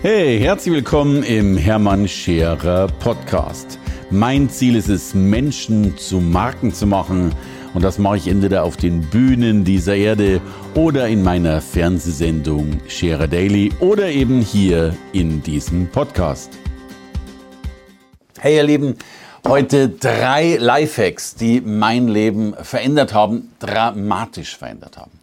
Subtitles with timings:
[0.00, 3.80] Hey, herzlich willkommen im Hermann Scherer Podcast.
[4.10, 7.34] Mein Ziel ist es, Menschen zu Marken zu machen.
[7.74, 10.40] Und das mache ich entweder auf den Bühnen dieser Erde
[10.76, 16.56] oder in meiner Fernsehsendung Scherer Daily oder eben hier in diesem Podcast.
[18.38, 18.94] Hey ihr Lieben,
[19.48, 25.18] heute drei Lifehacks, die mein Leben verändert haben, dramatisch verändert haben.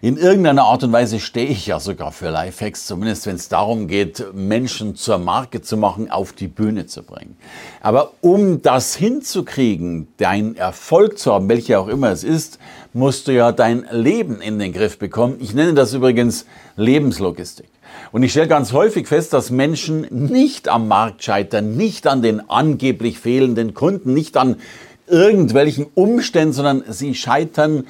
[0.00, 3.88] In irgendeiner Art und Weise stehe ich ja sogar für Lifehacks, zumindest wenn es darum
[3.88, 7.36] geht, Menschen zur Marke zu machen, auf die Bühne zu bringen.
[7.80, 12.60] Aber um das hinzukriegen, deinen Erfolg zu haben, welcher auch immer es ist,
[12.92, 15.38] musst du ja dein Leben in den Griff bekommen.
[15.40, 16.46] Ich nenne das übrigens
[16.76, 17.68] Lebenslogistik.
[18.12, 22.48] Und ich stelle ganz häufig fest, dass Menschen nicht am Markt scheitern, nicht an den
[22.48, 24.58] angeblich fehlenden Kunden, nicht an
[25.08, 27.84] irgendwelchen Umständen, sondern sie scheitern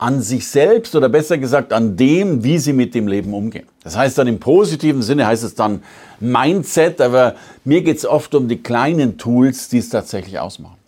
[0.00, 3.66] an sich selbst oder besser gesagt an dem, wie sie mit dem Leben umgehen.
[3.84, 5.82] Das heißt dann im positiven Sinne heißt es dann
[6.20, 10.78] Mindset, aber mir geht es oft um die kleinen Tools, die es tatsächlich ausmachen.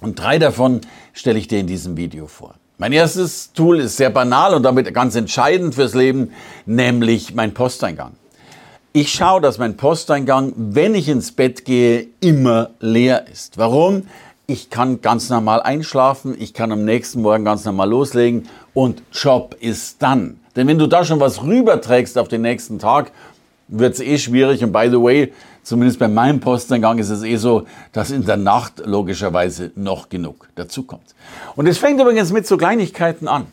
[0.00, 2.54] Und drei davon stelle ich dir in diesem Video vor.
[2.78, 6.30] Mein erstes Tool ist sehr banal und damit ganz entscheidend fürs Leben,
[6.66, 8.12] nämlich mein Posteingang.
[8.92, 13.58] Ich schaue, dass mein Posteingang, wenn ich ins Bett gehe, immer leer ist.
[13.58, 14.04] Warum?
[14.46, 19.56] Ich kann ganz normal einschlafen, ich kann am nächsten Morgen ganz normal loslegen und Job
[19.58, 20.40] ist dann.
[20.54, 23.10] Denn wenn du da schon was rüberträgst auf den nächsten Tag,
[23.68, 24.62] wird es eh schwierig.
[24.62, 28.36] Und by the way, zumindest bei meinem Posteingang ist es eh so, dass in der
[28.36, 31.14] Nacht logischerweise noch genug dazukommt.
[31.56, 33.46] Und es fängt übrigens mit so Kleinigkeiten an.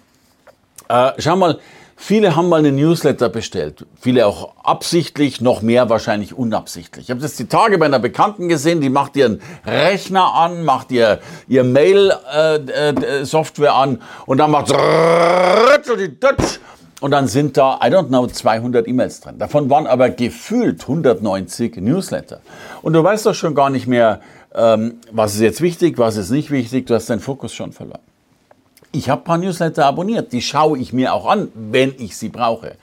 [0.89, 1.59] Äh, schau mal,
[2.03, 3.85] Viele haben mal einen Newsletter bestellt.
[3.99, 7.05] Viele auch absichtlich, noch mehr wahrscheinlich unabsichtlich.
[7.05, 10.91] Ich habe das die Tage bei einer Bekannten gesehen, die macht ihren Rechner an, macht
[10.91, 14.71] ihr, ihr Mail-Software äh, äh, an und dann macht
[17.01, 19.37] und dann sind da, I don't know, 200 E-Mails drin.
[19.37, 22.41] Davon waren aber gefühlt 190 Newsletter.
[22.81, 24.21] Und du weißt doch schon gar nicht mehr,
[24.55, 26.87] ähm, was ist jetzt wichtig, was ist nicht wichtig.
[26.87, 28.01] Du hast deinen Fokus schon verloren.
[28.91, 32.29] Ich habe ein paar Newsletter abonniert, die schaue ich mir auch an, wenn ich sie
[32.29, 32.75] brauche.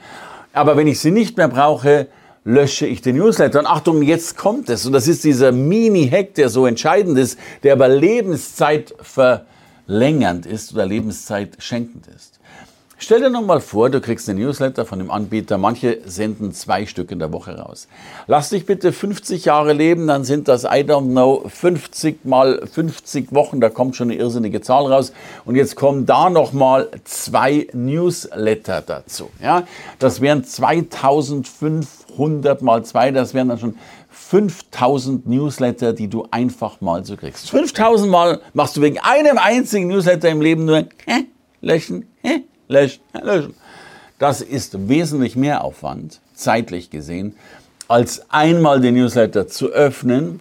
[0.52, 2.08] Aber wenn ich sie nicht mehr brauche,
[2.44, 3.58] lösche ich den Newsletter.
[3.58, 4.86] Und Achtung, jetzt kommt es.
[4.86, 10.86] Und das ist dieser Mini-Hack, der so entscheidend ist, der aber Lebenszeit verlängernd ist oder
[10.86, 12.40] Lebenszeit schenkend ist.
[13.00, 15.56] Stell dir noch mal vor, du kriegst einen Newsletter von dem Anbieter.
[15.56, 17.86] Manche senden zwei Stück in der Woche raus.
[18.26, 23.32] Lass dich bitte 50 Jahre leben, dann sind das, I don't know, 50 mal 50
[23.32, 23.60] Wochen.
[23.60, 25.12] Da kommt schon eine irrsinnige Zahl raus.
[25.44, 29.30] Und jetzt kommen da noch mal zwei Newsletter dazu.
[29.40, 29.62] Ja,
[30.00, 33.12] das wären 2500 mal zwei.
[33.12, 33.76] Das wären dann schon
[34.10, 37.50] 5000 Newsletter, die du einfach mal so kriegst.
[37.50, 41.26] 5000 Mal machst du wegen einem einzigen Newsletter im Leben nur hä,
[41.60, 42.06] löschen,
[42.68, 43.54] löschen, löschen.
[44.18, 47.36] Das ist wesentlich mehr Aufwand, zeitlich gesehen,
[47.86, 50.40] als einmal den Newsletter zu öffnen,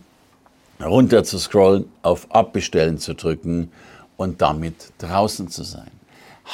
[0.84, 3.72] runter zu scrollen, auf Abbestellen zu drücken
[4.18, 5.92] und damit draußen zu sein.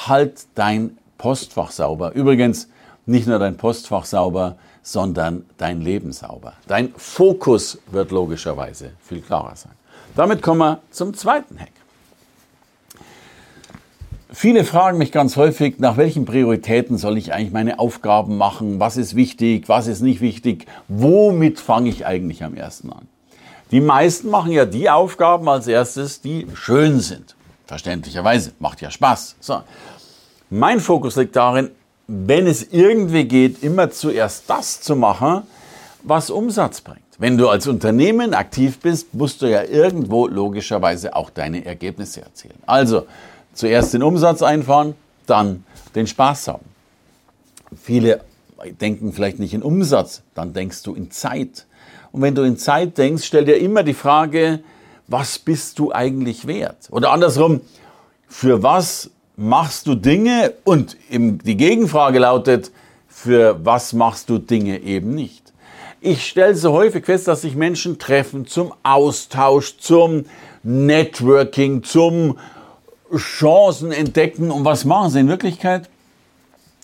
[0.07, 2.13] Halt dein Postfach sauber.
[2.13, 2.67] Übrigens,
[3.05, 6.53] nicht nur dein Postfach sauber, sondern dein Leben sauber.
[6.67, 9.71] Dein Fokus wird logischerweise viel klarer sein.
[10.15, 11.71] Damit kommen wir zum zweiten Hack.
[14.35, 18.79] Viele fragen mich ganz häufig, nach welchen Prioritäten soll ich eigentlich meine Aufgaben machen?
[18.79, 19.69] Was ist wichtig?
[19.69, 20.65] Was ist nicht wichtig?
[20.87, 23.07] Womit fange ich eigentlich am ersten an?
[23.69, 27.35] Die meisten machen ja die Aufgaben als erstes, die schön sind.
[27.67, 29.35] Verständlicherweise, macht ja Spaß.
[29.39, 29.61] So.
[30.49, 31.69] Mein Fokus liegt darin,
[32.07, 35.43] wenn es irgendwie geht, immer zuerst das zu machen,
[36.01, 37.01] was Umsatz bringt.
[37.19, 42.57] Wenn du als Unternehmen aktiv bist, musst du ja irgendwo logischerweise auch deine Ergebnisse erzielen.
[42.65, 43.05] Also,
[43.53, 45.63] Zuerst den Umsatz einfahren, dann
[45.95, 46.65] den Spaß haben.
[47.81, 48.21] Viele
[48.81, 51.65] denken vielleicht nicht in Umsatz, dann denkst du in Zeit.
[52.11, 54.59] Und wenn du in Zeit denkst, stell dir immer die Frage,
[55.07, 56.87] was bist du eigentlich wert?
[56.91, 57.61] Oder andersrum,
[58.27, 60.53] für was machst du Dinge?
[60.63, 62.71] Und die Gegenfrage lautet,
[63.07, 65.53] für was machst du Dinge eben nicht?
[66.01, 70.25] Ich stelle so häufig fest, dass sich Menschen treffen zum Austausch, zum
[70.63, 72.37] Networking, zum
[73.17, 74.51] Chancen entdecken.
[74.51, 75.89] Und was machen sie in Wirklichkeit?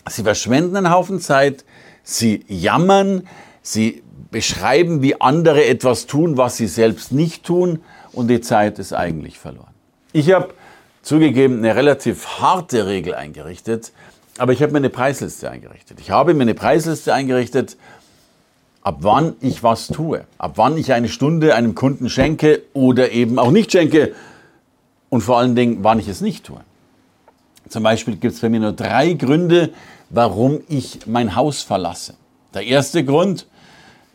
[0.08, 1.66] Sie verschwenden einen Haufen Zeit,
[2.04, 3.28] sie jammern,
[3.62, 7.80] sie beschreiben, wie andere etwas tun, was sie selbst nicht tun
[8.12, 9.74] und die Zeit ist eigentlich verloren.
[10.14, 10.54] Ich habe
[11.02, 13.92] zugegeben eine relativ harte Regel eingerichtet,
[14.38, 16.00] aber ich habe mir eine Preisliste eingerichtet.
[16.00, 17.78] Ich habe mir eine Preisliste eingerichtet,
[18.82, 23.38] ab wann ich was tue, ab wann ich eine Stunde einem Kunden schenke oder eben
[23.38, 24.14] auch nicht schenke
[25.10, 26.60] und vor allen Dingen, wann ich es nicht tue.
[27.68, 29.72] Zum Beispiel gibt es bei mir nur drei Gründe,
[30.10, 32.16] warum ich mein Haus verlasse.
[32.54, 33.46] Der erste Grund,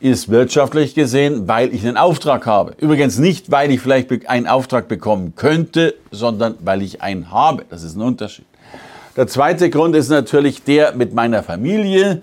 [0.05, 2.75] ist wirtschaftlich gesehen, weil ich einen Auftrag habe.
[2.79, 7.65] Übrigens nicht, weil ich vielleicht einen Auftrag bekommen könnte, sondern weil ich einen habe.
[7.71, 8.45] Das ist ein Unterschied.
[9.17, 12.21] Der zweite Grund ist natürlich der mit meiner Familie.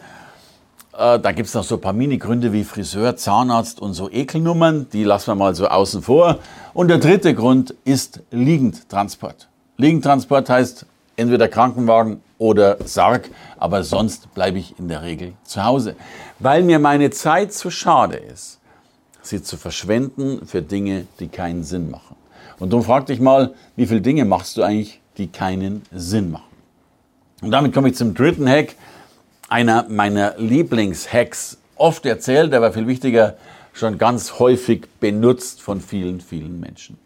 [0.96, 4.86] Äh, da gibt es noch so ein paar Mini-Gründe wie Friseur, Zahnarzt und so Ekelnummern.
[4.94, 6.38] Die lassen wir mal so außen vor.
[6.74, 9.50] Und der dritte Grund ist Liegendtransport.
[9.78, 10.86] Liegendtransport heißt
[11.18, 15.96] entweder Krankenwagen oder Sarg, aber sonst bleibe ich in der Regel zu Hause,
[16.40, 18.60] weil mir meine Zeit zu schade ist,
[19.22, 22.16] sie zu verschwenden für Dinge, die keinen Sinn machen.
[22.58, 26.56] Und darum frag dich mal, wie viele Dinge machst du eigentlich, die keinen Sinn machen?
[27.42, 28.76] Und damit komme ich zum dritten Hack,
[29.50, 33.36] einer meiner Lieblingshacks, oft erzählt, aber viel wichtiger,
[33.74, 36.98] schon ganz häufig benutzt von vielen, vielen Menschen.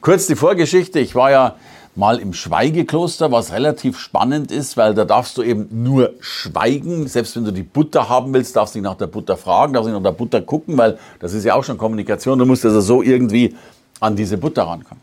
[0.00, 0.98] Kurz die Vorgeschichte.
[0.98, 1.56] Ich war ja
[1.94, 7.06] mal im Schweigekloster, was relativ spannend ist, weil da darfst du eben nur schweigen.
[7.06, 9.88] Selbst wenn du die Butter haben willst, darfst du nicht nach der Butter fragen, darfst
[9.88, 12.38] nicht nach der Butter gucken, weil das ist ja auch schon Kommunikation.
[12.38, 13.54] Du musst also so irgendwie
[14.00, 15.02] an diese Butter rankommen.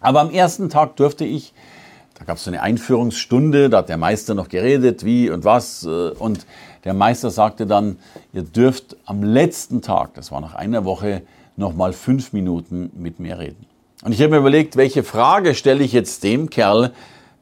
[0.00, 1.52] Aber am ersten Tag durfte ich,
[2.18, 5.84] da gab es so eine Einführungsstunde, da hat der Meister noch geredet, wie und was.
[5.84, 6.46] Äh, und
[6.84, 7.98] der Meister sagte dann,
[8.32, 11.22] ihr dürft am letzten Tag, das war nach einer Woche,
[11.56, 13.66] noch mal fünf Minuten mit mir reden.
[14.04, 16.92] Und ich habe mir überlegt, welche Frage stelle ich jetzt dem Kerl,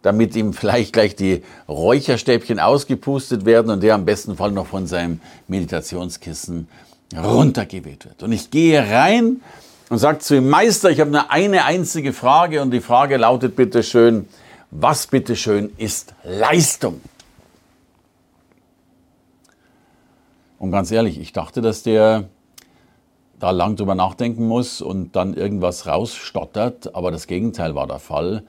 [0.02, 4.86] damit ihm vielleicht gleich die Räucherstäbchen ausgepustet werden und der am besten Fall noch von
[4.86, 6.68] seinem Meditationskissen
[7.16, 8.22] runtergeweht wird.
[8.22, 9.40] Und ich gehe rein
[9.88, 13.56] und sage zu ihm, Meister, ich habe nur eine einzige Frage und die Frage lautet
[13.56, 14.26] bitte schön,
[14.70, 17.00] was bitte schön ist Leistung?
[20.58, 22.28] Und ganz ehrlich, ich dachte, dass der
[23.38, 28.42] da lang drüber nachdenken muss und dann irgendwas rausstottert, aber das Gegenteil war der Fall.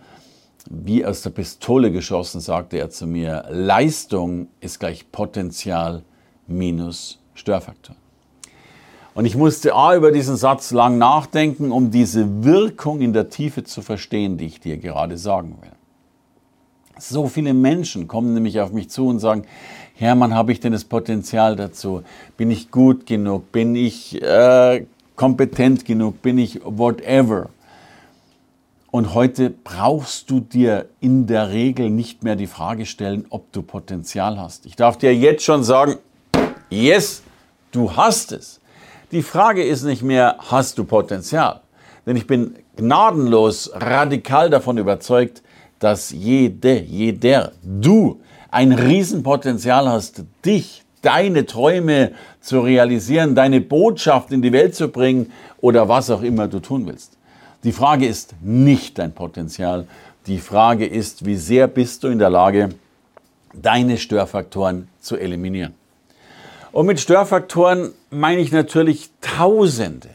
[0.70, 6.04] Wie aus der Pistole geschossen, sagte er zu mir, Leistung ist gleich Potenzial
[6.46, 7.96] minus Störfaktor.
[9.14, 13.64] Und ich musste A über diesen Satz lang nachdenken, um diese Wirkung in der Tiefe
[13.64, 15.72] zu verstehen, die ich dir gerade sagen will.
[17.02, 19.46] So viele Menschen kommen nämlich auf mich zu und sagen,
[19.96, 22.04] Hermann, habe ich denn das Potenzial dazu?
[22.38, 23.52] Bin ich gut genug?
[23.52, 26.22] Bin ich äh, kompetent genug?
[26.22, 27.50] Bin ich whatever?
[28.92, 33.64] Und heute brauchst du dir in der Regel nicht mehr die Frage stellen, ob du
[33.64, 34.68] Potenzial hast.
[34.68, 35.96] Ich darf dir jetzt schon sagen,
[36.70, 37.24] yes,
[37.72, 38.60] du hast es.
[39.12, 41.62] Die Frage ist nicht mehr, hast du Potenzial?
[42.06, 45.42] Denn ich bin gnadenlos radikal davon überzeugt,
[45.82, 54.44] dass jede, jeder, du ein Riesenpotenzial hast, dich, deine Träume zu realisieren, deine Botschaft in
[54.44, 57.18] die Welt zu bringen oder was auch immer du tun willst.
[57.64, 59.88] Die Frage ist nicht dein Potenzial.
[60.28, 62.70] Die Frage ist, wie sehr bist du in der Lage,
[63.54, 65.74] deine Störfaktoren zu eliminieren.
[66.72, 70.10] Und mit Störfaktoren meine ich natürlich Tausende.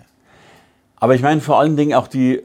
[0.94, 2.42] Aber ich meine vor allen Dingen auch die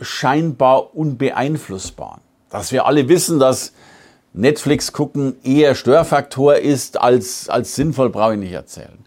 [0.00, 2.20] scheinbar unbeeinflussbaren.
[2.50, 3.72] Dass wir alle wissen, dass
[4.32, 8.98] Netflix gucken eher Störfaktor ist als, als sinnvoll, brauche ich nicht erzählen.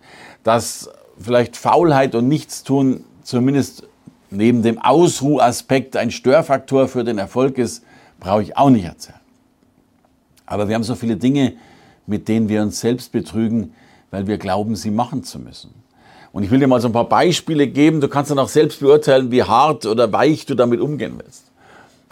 [0.43, 3.83] Dass vielleicht Faulheit und Nichtstun zumindest
[4.29, 7.83] neben dem Ausruhaspekt ein Störfaktor für den Erfolg ist,
[8.19, 9.19] brauche ich auch nicht erzählen.
[10.45, 11.53] Aber wir haben so viele Dinge,
[12.05, 13.73] mit denen wir uns selbst betrügen,
[14.11, 15.73] weil wir glauben, sie machen zu müssen.
[16.31, 18.01] Und ich will dir mal so ein paar Beispiele geben.
[18.01, 21.52] Du kannst dann auch selbst beurteilen, wie hart oder weich du damit umgehen willst.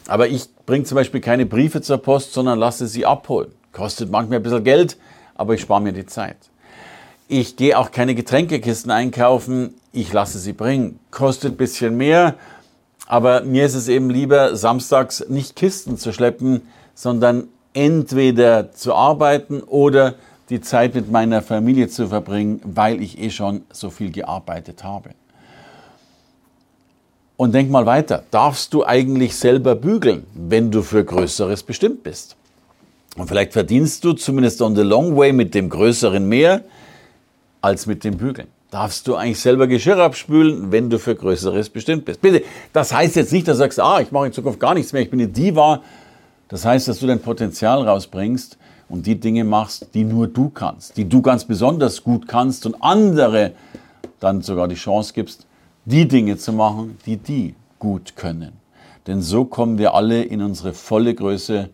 [0.07, 3.51] Aber ich bringe zum Beispiel keine Briefe zur Post, sondern lasse sie abholen.
[3.71, 4.97] Kostet manchmal ein bisschen Geld,
[5.35, 6.37] aber ich spare mir die Zeit.
[7.27, 10.99] Ich gehe auch keine Getränkekisten einkaufen, ich lasse sie bringen.
[11.11, 12.35] Kostet ein bisschen mehr,
[13.07, 16.61] aber mir ist es eben lieber, samstags nicht Kisten zu schleppen,
[16.93, 20.15] sondern entweder zu arbeiten oder
[20.49, 25.11] die Zeit mit meiner Familie zu verbringen, weil ich eh schon so viel gearbeitet habe.
[27.41, 32.35] Und denk mal weiter, darfst du eigentlich selber bügeln, wenn du für Größeres bestimmt bist?
[33.17, 36.61] Und vielleicht verdienst du zumindest on the long way mit dem Größeren mehr
[37.59, 38.47] als mit dem Bügeln.
[38.69, 42.21] Darfst du eigentlich selber Geschirr abspülen, wenn du für Größeres bestimmt bist?
[42.21, 42.43] Bitte,
[42.73, 45.01] das heißt jetzt nicht, dass du sagst, ah, ich mache in Zukunft gar nichts mehr,
[45.01, 45.81] ich bin eine Diva.
[46.47, 50.95] Das heißt, dass du dein Potenzial rausbringst und die Dinge machst, die nur du kannst,
[50.95, 53.53] die du ganz besonders gut kannst und andere
[54.19, 55.47] dann sogar die Chance gibst,
[55.85, 58.53] die Dinge zu machen, die die gut können.
[59.07, 61.69] Denn so kommen wir alle in unsere volle Größe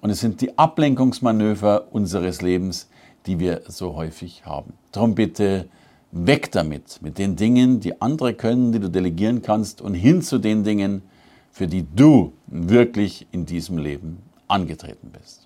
[0.00, 2.88] und es sind die Ablenkungsmanöver unseres Lebens,
[3.26, 4.72] die wir so häufig haben.
[4.92, 5.68] Darum bitte
[6.12, 10.38] weg damit, mit den Dingen, die andere können, die du delegieren kannst und hin zu
[10.38, 11.02] den Dingen,
[11.50, 15.45] für die du wirklich in diesem Leben angetreten bist.